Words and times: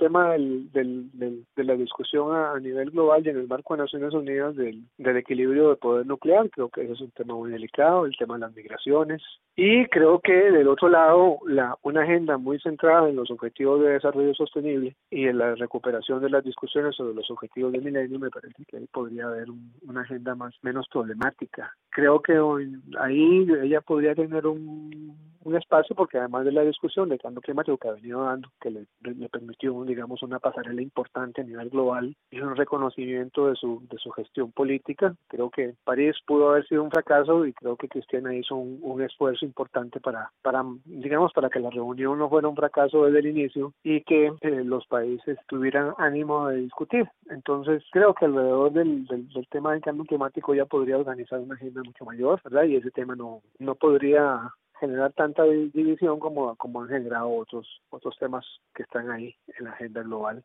tema 0.00 0.32
del, 0.32 0.72
del, 0.72 1.10
de 1.54 1.64
la 1.64 1.74
discusión 1.74 2.34
a, 2.34 2.58
nivel 2.58 2.90
global 2.90 3.22
y 3.24 3.28
en 3.28 3.36
el 3.36 3.46
marco 3.46 3.74
de 3.74 3.82
Naciones 3.82 4.14
Unidas 4.14 4.56
del, 4.56 4.82
del 4.96 5.16
equilibrio 5.18 5.68
de 5.68 5.76
poder 5.76 6.06
nuclear. 6.06 6.48
Creo 6.50 6.70
que 6.70 6.82
ese 6.82 6.94
es 6.94 7.00
un 7.02 7.10
tema 7.10 7.34
muy 7.34 7.50
delicado, 7.50 8.06
el 8.06 8.16
tema 8.16 8.34
de 8.34 8.40
las 8.40 8.54
migraciones. 8.54 9.22
Y 9.56 9.86
creo 9.86 10.20
que 10.20 10.32
del 10.32 10.68
otro 10.68 10.88
lado, 10.88 11.38
la, 11.46 11.76
una 11.82 12.02
agenda 12.02 12.38
muy 12.38 12.58
centrada 12.60 13.08
en 13.08 13.16
los 13.16 13.30
objetivos 13.30 13.80
de 13.82 13.90
desarrollo 13.90 14.34
sostenible 14.34 14.96
y 15.10 15.26
en 15.26 15.36
la 15.36 15.54
recuperación 15.54 16.22
de 16.22 16.30
las 16.30 16.42
discusiones 16.42 16.96
sobre 16.96 17.14
los 17.14 17.30
objetivos 17.30 17.72
de 17.72 17.80
milenio, 17.80 18.18
me 18.18 18.30
parece 18.30 18.64
que 18.66 18.78
ahí 18.78 18.86
podría 18.90 19.26
haber 19.26 19.48
una 19.86 20.00
agenda 20.00 20.34
más 20.34 20.54
menos 20.62 20.86
problemática. 20.90 21.74
Creo 21.90 22.20
que 22.22 22.40
ahí 22.98 23.46
ella 23.62 23.82
podría 23.82 24.14
tener 24.14 24.46
un, 24.46 24.90
un 25.44 25.56
espacio 25.56 25.94
porque 25.96 26.18
además 26.18 26.44
de 26.44 26.52
la 26.52 26.62
discusión 26.62 27.08
de 27.08 27.18
cambio 27.18 27.40
climático 27.40 27.78
que 27.78 27.88
ha 27.88 27.92
venido 27.92 28.24
dando, 28.24 28.48
que 28.60 28.70
le, 28.70 28.86
le, 29.02 29.28
permitió, 29.28 29.84
digamos, 29.84 30.22
una 30.22 30.38
pasarela 30.38 30.82
importante 30.82 31.40
a 31.40 31.44
nivel 31.44 31.70
global 31.70 32.16
y 32.30 32.40
un 32.40 32.56
reconocimiento 32.56 33.48
de 33.48 33.56
su, 33.56 33.82
de 33.90 33.98
su 33.98 34.10
gestión 34.10 34.52
política, 34.52 35.14
creo 35.28 35.50
que 35.50 35.74
París 35.84 36.16
pudo 36.26 36.50
haber 36.50 36.66
sido 36.66 36.82
un 36.82 36.90
fracaso 36.90 37.46
y 37.46 37.52
creo 37.52 37.76
que 37.76 37.88
Cristiana 37.88 38.34
hizo 38.34 38.56
un, 38.56 38.78
un 38.82 39.02
esfuerzo 39.02 39.44
importante 39.44 40.00
para, 40.00 40.30
para, 40.42 40.64
digamos, 40.84 41.32
para 41.32 41.48
que 41.48 41.60
la 41.60 41.70
reunión 41.70 42.18
no 42.18 42.28
fuera 42.28 42.48
un 42.48 42.56
fracaso 42.56 43.06
desde 43.06 43.20
el 43.20 43.26
inicio 43.26 43.72
y 43.82 44.02
que 44.02 44.32
eh, 44.40 44.64
los 44.64 44.86
países 44.86 45.38
tuvieran 45.46 45.94
ánimo 45.98 46.48
de 46.48 46.56
discutir. 46.56 47.08
Entonces, 47.28 47.82
creo 47.92 48.14
que 48.14 48.24
alrededor 48.24 48.72
del, 48.72 49.06
del, 49.06 49.28
del 49.28 49.48
tema 49.48 49.72
del 49.72 49.82
cambio 49.82 50.04
climático 50.04 50.54
ya 50.54 50.66
podría 50.66 50.98
organizar 50.98 51.40
una 51.40 51.54
agenda 51.54 51.82
mucho 51.84 52.04
mayor, 52.04 52.40
¿verdad? 52.44 52.64
Y 52.64 52.76
ese 52.76 52.90
tema 52.90 53.14
no, 53.14 53.42
no 53.58 53.74
podría 53.74 54.52
generar 54.80 55.12
tanta 55.12 55.44
división 55.44 56.18
como, 56.18 56.56
como 56.56 56.82
han 56.82 56.88
generado 56.88 57.30
otros, 57.30 57.68
otros 57.90 58.16
temas 58.18 58.44
que 58.74 58.82
están 58.82 59.10
ahí 59.10 59.36
en 59.58 59.66
la 59.66 59.72
agenda 59.72 60.02
global. 60.02 60.42